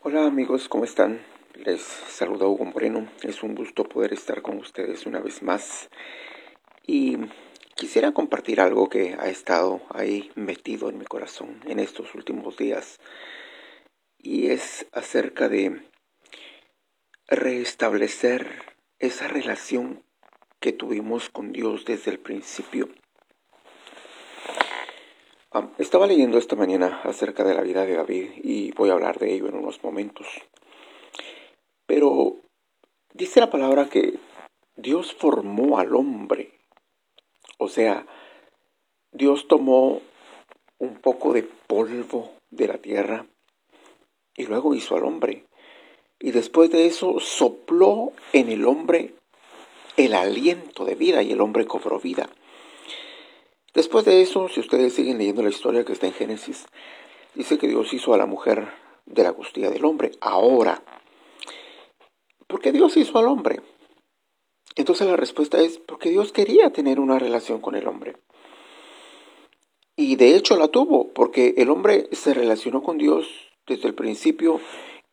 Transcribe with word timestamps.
Hola 0.00 0.26
amigos, 0.26 0.68
¿cómo 0.68 0.84
están? 0.84 1.20
Les 1.54 1.82
saluda 1.82 2.46
Hugo 2.46 2.64
Moreno. 2.64 3.08
Es 3.24 3.42
un 3.42 3.56
gusto 3.56 3.82
poder 3.82 4.12
estar 4.12 4.42
con 4.42 4.58
ustedes 4.58 5.06
una 5.06 5.18
vez 5.18 5.42
más. 5.42 5.88
Y 6.86 7.16
quisiera 7.74 8.12
compartir 8.12 8.60
algo 8.60 8.88
que 8.88 9.16
ha 9.18 9.28
estado 9.28 9.80
ahí 9.90 10.30
metido 10.36 10.88
en 10.88 10.98
mi 10.98 11.04
corazón 11.04 11.60
en 11.66 11.80
estos 11.80 12.14
últimos 12.14 12.56
días. 12.56 13.00
Y 14.18 14.50
es 14.50 14.86
acerca 14.92 15.48
de 15.48 15.82
restablecer 17.26 18.76
esa 19.00 19.26
relación 19.26 20.04
que 20.60 20.72
tuvimos 20.72 21.28
con 21.28 21.50
Dios 21.50 21.84
desde 21.84 22.12
el 22.12 22.20
principio. 22.20 22.88
Estaba 25.78 26.06
leyendo 26.06 26.38
esta 26.38 26.56
mañana 26.56 27.00
acerca 27.04 27.44
de 27.44 27.54
la 27.54 27.62
vida 27.62 27.84
de 27.84 27.94
David 27.96 28.30
y 28.42 28.72
voy 28.72 28.90
a 28.90 28.94
hablar 28.94 29.18
de 29.18 29.34
ello 29.34 29.48
en 29.48 29.56
unos 29.56 29.82
momentos. 29.82 30.26
Pero 31.86 32.36
dice 33.14 33.40
la 33.40 33.50
palabra 33.50 33.88
que 33.88 34.18
Dios 34.76 35.14
formó 35.14 35.78
al 35.78 35.94
hombre. 35.94 36.52
O 37.58 37.68
sea, 37.68 38.06
Dios 39.12 39.48
tomó 39.48 40.00
un 40.78 40.96
poco 40.96 41.32
de 41.32 41.42
polvo 41.42 42.32
de 42.50 42.68
la 42.68 42.78
tierra 42.78 43.26
y 44.36 44.46
luego 44.46 44.74
hizo 44.74 44.96
al 44.96 45.04
hombre. 45.04 45.44
Y 46.20 46.30
después 46.32 46.70
de 46.70 46.86
eso 46.86 47.20
sopló 47.20 48.12
en 48.32 48.48
el 48.48 48.64
hombre 48.64 49.14
el 49.96 50.14
aliento 50.14 50.84
de 50.84 50.94
vida 50.94 51.22
y 51.22 51.32
el 51.32 51.40
hombre 51.40 51.66
cobró 51.66 51.98
vida. 51.98 52.28
Después 53.74 54.04
de 54.04 54.22
eso, 54.22 54.48
si 54.48 54.60
ustedes 54.60 54.94
siguen 54.94 55.18
leyendo 55.18 55.42
la 55.42 55.50
historia 55.50 55.84
que 55.84 55.92
está 55.92 56.06
en 56.06 56.14
Génesis, 56.14 56.66
dice 57.34 57.58
que 57.58 57.68
Dios 57.68 57.92
hizo 57.92 58.14
a 58.14 58.18
la 58.18 58.26
mujer 58.26 58.68
de 59.06 59.22
la 59.22 59.32
costilla 59.32 59.70
del 59.70 59.84
hombre. 59.84 60.12
Ahora, 60.20 60.82
¿por 62.46 62.60
qué 62.60 62.72
Dios 62.72 62.96
hizo 62.96 63.18
al 63.18 63.26
hombre? 63.26 63.60
Entonces 64.76 65.06
la 65.06 65.16
respuesta 65.16 65.60
es 65.60 65.78
porque 65.78 66.10
Dios 66.10 66.32
quería 66.32 66.72
tener 66.72 67.00
una 67.00 67.18
relación 67.18 67.60
con 67.60 67.74
el 67.74 67.86
hombre. 67.88 68.16
Y 69.96 70.16
de 70.16 70.36
hecho 70.36 70.56
la 70.56 70.68
tuvo, 70.68 71.08
porque 71.08 71.54
el 71.58 71.70
hombre 71.70 72.08
se 72.12 72.32
relacionó 72.32 72.82
con 72.82 72.98
Dios 72.98 73.28
desde 73.66 73.88
el 73.88 73.94
principio 73.94 74.60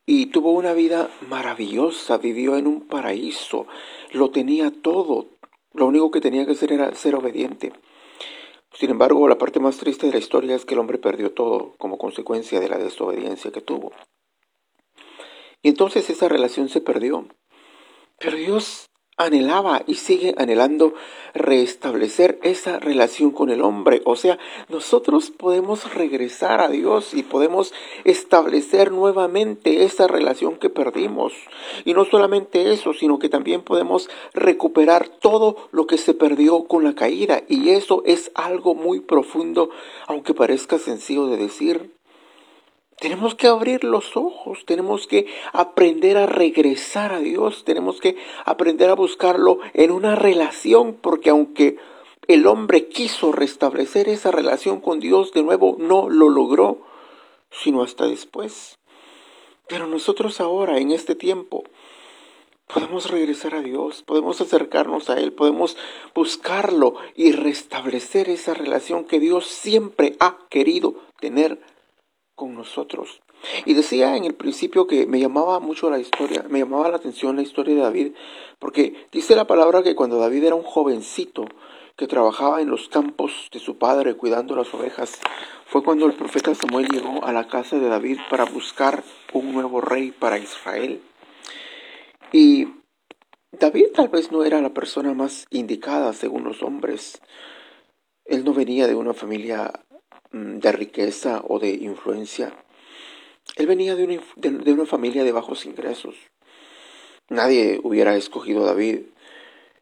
y 0.06 0.26
tuvo 0.26 0.52
una 0.52 0.72
vida 0.72 1.10
maravillosa, 1.28 2.18
vivió 2.18 2.56
en 2.56 2.68
un 2.68 2.82
paraíso, 2.82 3.66
lo 4.12 4.30
tenía 4.30 4.70
todo, 4.70 5.26
lo 5.74 5.86
único 5.86 6.12
que 6.12 6.20
tenía 6.20 6.46
que 6.46 6.52
hacer 6.52 6.72
era 6.72 6.94
ser 6.94 7.16
obediente. 7.16 7.72
Sin 8.78 8.90
embargo, 8.90 9.26
la 9.26 9.38
parte 9.38 9.58
más 9.58 9.78
triste 9.78 10.06
de 10.06 10.12
la 10.12 10.18
historia 10.18 10.54
es 10.54 10.66
que 10.66 10.74
el 10.74 10.80
hombre 10.80 10.98
perdió 10.98 11.32
todo 11.32 11.74
como 11.78 11.96
consecuencia 11.96 12.60
de 12.60 12.68
la 12.68 12.76
desobediencia 12.76 13.50
que 13.50 13.62
tuvo. 13.62 13.92
Y 15.62 15.70
entonces 15.70 16.10
esa 16.10 16.28
relación 16.28 16.68
se 16.68 16.82
perdió. 16.82 17.26
Pero 18.18 18.36
Dios 18.36 18.90
anhelaba 19.18 19.82
y 19.86 19.94
sigue 19.94 20.34
anhelando 20.36 20.92
restablecer 21.32 22.38
esa 22.42 22.78
relación 22.78 23.30
con 23.30 23.48
el 23.48 23.62
hombre. 23.62 24.02
O 24.04 24.14
sea, 24.14 24.38
nosotros 24.68 25.30
podemos 25.30 25.94
regresar 25.94 26.60
a 26.60 26.68
Dios 26.68 27.14
y 27.14 27.22
podemos 27.22 27.72
establecer 28.04 28.92
nuevamente 28.92 29.84
esa 29.84 30.06
relación 30.06 30.56
que 30.56 30.68
perdimos. 30.68 31.32
Y 31.86 31.94
no 31.94 32.04
solamente 32.04 32.72
eso, 32.72 32.92
sino 32.92 33.18
que 33.18 33.30
también 33.30 33.62
podemos 33.62 34.10
recuperar 34.34 35.08
todo 35.08 35.68
lo 35.72 35.86
que 35.86 35.96
se 35.96 36.12
perdió 36.12 36.64
con 36.64 36.84
la 36.84 36.94
caída. 36.94 37.42
Y 37.48 37.70
eso 37.70 38.02
es 38.04 38.30
algo 38.34 38.74
muy 38.74 39.00
profundo, 39.00 39.70
aunque 40.06 40.34
parezca 40.34 40.78
sencillo 40.78 41.26
de 41.26 41.38
decir. 41.38 41.96
Tenemos 42.98 43.34
que 43.34 43.46
abrir 43.46 43.84
los 43.84 44.16
ojos, 44.16 44.64
tenemos 44.64 45.06
que 45.06 45.26
aprender 45.52 46.16
a 46.16 46.24
regresar 46.24 47.12
a 47.12 47.18
Dios, 47.18 47.64
tenemos 47.64 48.00
que 48.00 48.16
aprender 48.46 48.88
a 48.88 48.94
buscarlo 48.94 49.58
en 49.74 49.90
una 49.90 50.16
relación, 50.16 50.94
porque 50.94 51.28
aunque 51.28 51.76
el 52.26 52.46
hombre 52.46 52.88
quiso 52.88 53.32
restablecer 53.32 54.08
esa 54.08 54.30
relación 54.30 54.80
con 54.80 54.98
Dios 54.98 55.32
de 55.32 55.42
nuevo, 55.42 55.76
no 55.78 56.08
lo 56.08 56.30
logró, 56.30 56.78
sino 57.50 57.82
hasta 57.82 58.06
después. 58.06 58.78
Pero 59.68 59.86
nosotros 59.86 60.40
ahora, 60.40 60.78
en 60.78 60.90
este 60.90 61.14
tiempo, 61.14 61.64
podemos 62.66 63.10
regresar 63.10 63.54
a 63.54 63.60
Dios, 63.60 64.02
podemos 64.04 64.40
acercarnos 64.40 65.10
a 65.10 65.18
Él, 65.18 65.32
podemos 65.32 65.76
buscarlo 66.14 66.94
y 67.14 67.32
restablecer 67.32 68.30
esa 68.30 68.54
relación 68.54 69.04
que 69.04 69.20
Dios 69.20 69.46
siempre 69.46 70.16
ha 70.18 70.38
querido 70.48 70.94
tener 71.20 71.60
con 72.36 72.54
nosotros. 72.54 73.20
Y 73.64 73.74
decía 73.74 74.16
en 74.16 74.24
el 74.24 74.34
principio 74.34 74.86
que 74.86 75.06
me 75.06 75.18
llamaba 75.18 75.58
mucho 75.58 75.90
la 75.90 75.98
historia, 75.98 76.44
me 76.48 76.60
llamaba 76.60 76.88
la 76.88 76.96
atención 76.96 77.34
la 77.36 77.42
historia 77.42 77.74
de 77.74 77.80
David, 77.80 78.12
porque 78.58 79.08
dice 79.10 79.34
la 79.34 79.46
palabra 79.46 79.82
que 79.82 79.96
cuando 79.96 80.18
David 80.18 80.44
era 80.44 80.54
un 80.54 80.62
jovencito 80.62 81.46
que 81.96 82.06
trabajaba 82.06 82.60
en 82.60 82.68
los 82.68 82.88
campos 82.88 83.48
de 83.52 83.58
su 83.58 83.78
padre 83.78 84.14
cuidando 84.14 84.54
las 84.54 84.72
ovejas, 84.74 85.18
fue 85.64 85.82
cuando 85.82 86.06
el 86.06 86.12
profeta 86.12 86.54
Samuel 86.54 86.88
llegó 86.88 87.24
a 87.24 87.32
la 87.32 87.48
casa 87.48 87.78
de 87.78 87.88
David 87.88 88.18
para 88.30 88.44
buscar 88.44 89.02
un 89.32 89.52
nuevo 89.52 89.80
rey 89.80 90.10
para 90.12 90.38
Israel. 90.38 91.00
Y 92.32 92.68
David 93.52 93.86
tal 93.94 94.08
vez 94.08 94.30
no 94.30 94.44
era 94.44 94.60
la 94.60 94.74
persona 94.74 95.14
más 95.14 95.46
indicada 95.50 96.12
según 96.12 96.44
los 96.44 96.62
hombres. 96.62 97.22
Él 98.26 98.44
no 98.44 98.52
venía 98.52 98.86
de 98.86 98.94
una 98.94 99.14
familia 99.14 99.85
de 100.32 100.72
riqueza 100.72 101.42
o 101.46 101.58
de 101.58 101.70
influencia. 101.70 102.52
Él 103.56 103.66
venía 103.66 103.94
de 103.94 104.04
una, 104.04 104.20
de 104.36 104.72
una, 104.72 104.86
familia 104.86 105.24
de 105.24 105.32
bajos 105.32 105.64
ingresos. 105.66 106.14
Nadie 107.28 107.80
hubiera 107.82 108.16
escogido 108.16 108.62
a 108.62 108.66
David. 108.66 109.02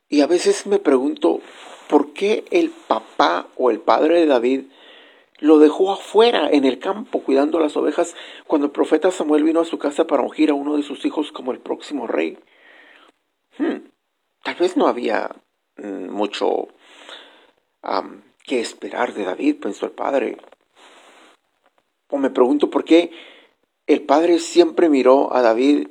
Y 0.09 0.21
a 0.21 0.27
veces 0.27 0.67
me 0.67 0.79
pregunto, 0.79 1.41
¿por 1.89 2.13
qué 2.13 2.45
el 2.51 2.71
papá 2.71 3.49
o 3.57 3.71
el 3.71 3.81
padre 3.81 4.21
de 4.21 4.27
David 4.27 4.63
lo 5.41 5.59
dejó 5.59 5.93
afuera 5.93 6.49
en 6.51 6.65
el 6.65 6.79
campo 6.79 7.21
cuidando 7.23 7.59
las 7.59 7.77
ovejas 7.77 8.15
cuando 8.47 8.67
el 8.67 8.73
profeta 8.73 9.11
Samuel 9.11 9.43
vino 9.43 9.61
a 9.61 9.65
su 9.65 9.79
casa 9.79 10.07
para 10.07 10.23
ungir 10.23 10.51
a 10.51 10.55
uno 10.55 10.77
de 10.77 10.83
sus 10.83 11.05
hijos 11.05 11.33
como 11.33 11.53
el 11.53 11.59
próximo 11.59 12.07
rey? 12.07 12.39
Hmm, 13.59 13.89
tal 14.43 14.55
vez 14.57 14.77
no 14.77 14.87
había 14.87 15.35
mm, 15.77 16.11
mucho 16.11 16.69
¿Qué 18.45 18.61
esperar 18.61 19.15
de 19.15 19.25
David? 19.25 19.57
pensó 19.61 19.87
el 19.87 19.93
padre. 19.93 20.37
O 22.11 22.19
me 22.19 22.29
pregunto 22.29 22.69
por 22.69 22.85
qué 22.85 23.11
el 23.87 24.03
padre 24.03 24.39
siempre 24.39 24.91
miró 24.91 25.35
a 25.35 25.41
David 25.41 25.89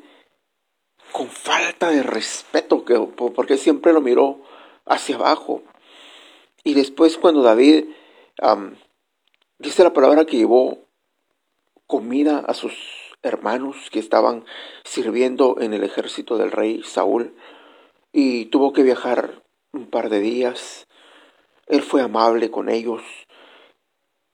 con 1.11 1.27
falta 1.27 1.89
de 1.89 2.03
respeto, 2.03 2.85
porque 3.35 3.57
siempre 3.57 3.91
lo 3.91 4.01
miró 4.01 4.41
hacia 4.85 5.15
abajo. 5.15 5.63
Y 6.63 6.75
después 6.75 7.17
cuando 7.17 7.41
David 7.41 7.85
dice 9.57 9.83
la 9.83 9.93
palabra 9.93 10.25
que 10.25 10.37
llevó 10.37 10.77
comida 11.87 12.39
a 12.39 12.53
sus 12.53 12.73
hermanos 13.23 13.89
que 13.91 13.99
estaban 13.99 14.45
sirviendo 14.83 15.57
en 15.59 15.73
el 15.73 15.83
ejército 15.83 16.37
del 16.37 16.51
rey 16.51 16.83
Saúl 16.83 17.35
y 18.11 18.45
tuvo 18.45 18.73
que 18.73 18.83
viajar 18.83 19.41
un 19.71 19.87
par 19.89 20.09
de 20.09 20.19
días 20.19 20.87
él 21.67 21.81
fue 21.81 22.01
amable 22.01 22.51
con 22.51 22.69
ellos. 22.69 23.01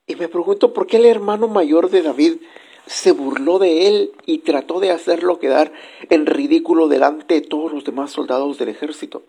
Y 0.06 0.16
me 0.16 0.28
pregunto 0.28 0.72
por 0.72 0.86
qué 0.86 0.96
el 0.96 1.06
hermano 1.06 1.48
mayor 1.48 1.90
de 1.90 2.02
David 2.02 2.38
se 2.86 3.12
burló 3.12 3.58
de 3.58 3.86
él 3.86 4.12
y 4.26 4.38
trató 4.38 4.80
de 4.80 4.90
hacerlo 4.90 5.38
quedar 5.38 5.72
en 6.08 6.26
ridículo 6.26 6.88
delante 6.88 7.34
de 7.34 7.40
todos 7.42 7.72
los 7.72 7.84
demás 7.84 8.10
soldados 8.10 8.58
del 8.58 8.70
ejército. 8.70 9.22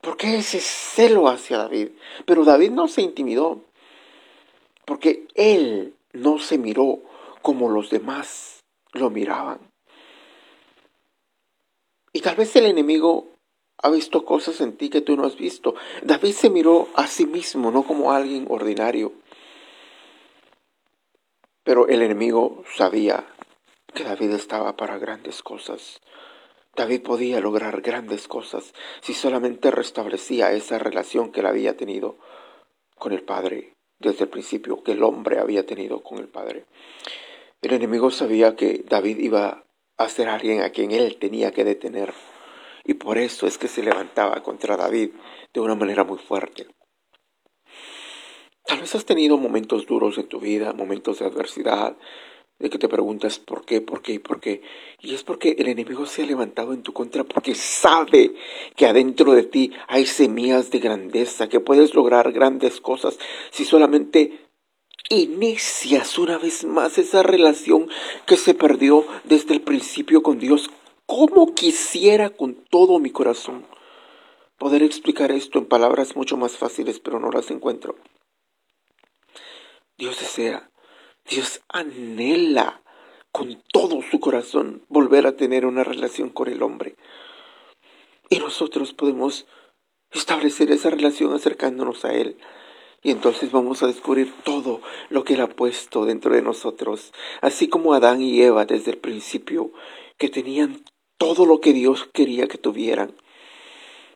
¿Por 0.00 0.16
qué 0.16 0.36
ese 0.36 0.60
celo 0.60 1.28
hacia 1.28 1.58
David? 1.58 1.88
Pero 2.26 2.44
David 2.44 2.70
no 2.70 2.88
se 2.88 3.02
intimidó, 3.02 3.62
porque 4.84 5.26
él 5.34 5.94
no 6.12 6.38
se 6.38 6.58
miró 6.58 7.00
como 7.42 7.70
los 7.70 7.90
demás 7.90 8.60
lo 8.92 9.10
miraban. 9.10 9.58
Y 12.12 12.20
tal 12.20 12.36
vez 12.36 12.54
el 12.54 12.66
enemigo 12.66 13.26
ha 13.78 13.90
visto 13.90 14.24
cosas 14.24 14.60
en 14.60 14.76
ti 14.76 14.88
que 14.88 15.00
tú 15.00 15.16
no 15.16 15.26
has 15.26 15.36
visto. 15.36 15.74
David 16.02 16.32
se 16.32 16.50
miró 16.50 16.88
a 16.94 17.06
sí 17.06 17.26
mismo, 17.26 17.70
no 17.70 17.82
como 17.82 18.12
alguien 18.12 18.46
ordinario. 18.48 19.12
Pero 21.62 21.88
el 21.88 22.02
enemigo 22.02 22.62
sabía 22.74 23.26
que 23.94 24.04
David 24.04 24.30
estaba 24.30 24.76
para 24.76 24.98
grandes 24.98 25.42
cosas. 25.42 26.00
David 26.76 27.02
podía 27.02 27.40
lograr 27.40 27.80
grandes 27.80 28.26
cosas 28.26 28.74
si 29.00 29.14
solamente 29.14 29.70
restablecía 29.70 30.52
esa 30.52 30.78
relación 30.78 31.30
que 31.30 31.40
él 31.40 31.46
había 31.46 31.76
tenido 31.76 32.18
con 32.96 33.12
el 33.12 33.22
Padre 33.22 33.74
desde 33.98 34.24
el 34.24 34.30
principio, 34.30 34.82
que 34.82 34.92
el 34.92 35.02
hombre 35.02 35.38
había 35.38 35.64
tenido 35.64 36.02
con 36.02 36.18
el 36.18 36.28
Padre. 36.28 36.64
El 37.62 37.72
enemigo 37.72 38.10
sabía 38.10 38.56
que 38.56 38.84
David 38.88 39.18
iba 39.18 39.64
a 39.96 40.08
ser 40.08 40.28
alguien 40.28 40.62
a 40.62 40.70
quien 40.70 40.90
él 40.90 41.16
tenía 41.18 41.52
que 41.52 41.64
detener 41.64 42.12
y 42.84 42.94
por 42.94 43.18
eso 43.18 43.46
es 43.46 43.58
que 43.58 43.68
se 43.68 43.82
levantaba 43.82 44.42
contra 44.42 44.76
David 44.76 45.10
de 45.52 45.60
una 45.60 45.74
manera 45.74 46.04
muy 46.04 46.18
fuerte. 46.18 46.66
Tal 48.66 48.80
vez 48.80 48.94
has 48.94 49.04
tenido 49.04 49.36
momentos 49.36 49.86
duros 49.86 50.16
en 50.18 50.28
tu 50.28 50.40
vida, 50.40 50.72
momentos 50.72 51.18
de 51.18 51.26
adversidad, 51.26 51.96
de 52.58 52.70
que 52.70 52.78
te 52.78 52.88
preguntas 52.88 53.38
por 53.38 53.64
qué, 53.64 53.80
por 53.80 54.00
qué 54.00 54.12
y 54.14 54.18
por 54.18 54.40
qué. 54.40 54.62
Y 55.00 55.14
es 55.14 55.22
porque 55.22 55.56
el 55.58 55.68
enemigo 55.68 56.06
se 56.06 56.22
ha 56.22 56.26
levantado 56.26 56.72
en 56.72 56.82
tu 56.82 56.92
contra 56.92 57.24
porque 57.24 57.54
sabe 57.54 58.34
que 58.76 58.86
adentro 58.86 59.32
de 59.32 59.42
ti 59.42 59.72
hay 59.88 60.06
semillas 60.06 60.70
de 60.70 60.78
grandeza, 60.78 61.48
que 61.48 61.60
puedes 61.60 61.94
lograr 61.94 62.32
grandes 62.32 62.80
cosas 62.80 63.18
si 63.50 63.64
solamente 63.64 64.48
inicias 65.10 66.18
una 66.18 66.38
vez 66.38 66.64
más 66.64 66.96
esa 66.96 67.22
relación 67.22 67.88
que 68.26 68.36
se 68.36 68.54
perdió 68.54 69.04
desde 69.24 69.54
el 69.54 69.60
principio 69.60 70.22
con 70.22 70.38
Dios. 70.38 70.70
¿Cómo 71.06 71.54
quisiera 71.54 72.30
con 72.30 72.54
todo 72.70 72.98
mi 72.98 73.10
corazón 73.10 73.66
poder 74.58 74.82
explicar 74.82 75.30
esto 75.30 75.58
en 75.58 75.66
palabras 75.66 76.16
mucho 76.16 76.36
más 76.36 76.56
fáciles, 76.56 76.98
pero 77.00 77.20
no 77.20 77.30
las 77.30 77.50
encuentro? 77.50 77.96
Dios 79.96 80.18
desea 80.18 80.70
Dios 81.28 81.62
anhela 81.68 82.82
con 83.32 83.62
todo 83.72 84.02
su 84.02 84.20
corazón 84.20 84.82
volver 84.88 85.26
a 85.26 85.36
tener 85.36 85.64
una 85.64 85.82
relación 85.82 86.28
con 86.28 86.48
el 86.48 86.62
hombre. 86.62 86.96
Y 88.28 88.38
nosotros 88.38 88.92
podemos 88.92 89.46
establecer 90.10 90.70
esa 90.70 90.90
relación 90.90 91.32
acercándonos 91.32 92.04
a 92.04 92.12
Él. 92.12 92.36
Y 93.02 93.10
entonces 93.10 93.52
vamos 93.52 93.82
a 93.82 93.86
descubrir 93.86 94.32
todo 94.44 94.80
lo 95.08 95.24
que 95.24 95.34
Él 95.34 95.40
ha 95.40 95.48
puesto 95.48 96.04
dentro 96.04 96.34
de 96.34 96.42
nosotros. 96.42 97.12
Así 97.40 97.68
como 97.68 97.94
Adán 97.94 98.20
y 98.20 98.42
Eva 98.42 98.66
desde 98.66 98.92
el 98.92 98.98
principio, 98.98 99.72
que 100.18 100.28
tenían 100.28 100.84
todo 101.24 101.46
lo 101.46 101.62
que 101.62 101.72
Dios 101.72 102.06
quería 102.12 102.48
que 102.48 102.58
tuvieran. 102.58 103.14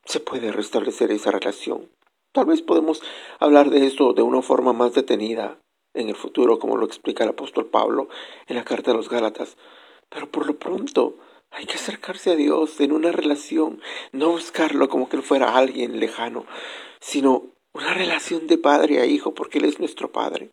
Se 0.05 0.20
puede 0.20 0.52
restablecer 0.52 1.10
esa 1.10 1.31
relación. 1.31 1.88
Tal 2.32 2.44
vez 2.44 2.60
podemos 2.60 3.02
hablar 3.38 3.70
de 3.70 3.87
eso 3.87 4.12
de 4.12 4.20
una 4.20 4.43
forma 4.43 4.75
más 4.75 4.93
detenida 4.93 5.58
en 5.94 6.10
el 6.10 6.16
futuro, 6.16 6.58
como 6.58 6.76
lo 6.76 6.84
explica 6.84 7.25
el 7.25 7.31
apóstol 7.31 7.64
Pablo 7.64 8.10
en 8.46 8.56
la 8.56 8.64
carta 8.64 8.90
de 8.90 8.99
los 8.99 9.08
Gálatas. 9.08 9.56
Pero 10.10 10.31
por 10.31 10.46
lo 10.46 10.58
pronto 10.58 11.16
hay 11.50 11.64
que 11.64 11.76
acercarse 11.76 12.32
a 12.32 12.37
Dios 12.37 12.78
en 12.81 12.93
una 12.93 13.11
relación, 13.11 13.81
no 14.12 14.32
buscarlo 14.32 14.90
como 14.90 15.08
que 15.08 15.16
él 15.16 15.22
fuera 15.22 15.56
alguien 15.56 16.00
lejano, 16.00 16.44
sino 17.00 17.54
una 17.72 17.94
relación 17.94 18.46
de 18.49 18.58
padre 18.58 19.00
a 19.00 19.06
hijo, 19.06 19.32
porque 19.32 19.58
Él 19.58 19.64
es 19.64 19.78
nuestro 19.78 20.12
Padre. 20.12 20.50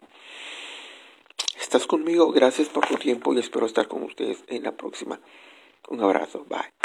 Estás 1.60 1.86
conmigo, 1.86 2.32
gracias 2.32 2.70
por 2.70 2.88
tu 2.88 2.96
tiempo 2.96 3.34
y 3.34 3.40
espero 3.40 3.66
estar 3.66 3.90
con 3.90 4.04
ustedes 4.04 4.46
en 4.48 4.64
la 4.64 4.78
próxima. 4.78 5.20
Un 5.90 6.00
abrazo, 6.02 6.46
bye. 6.46 6.72